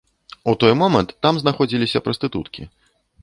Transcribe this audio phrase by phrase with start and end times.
[0.43, 2.67] У той момант там знаходзіліся прастытуткі.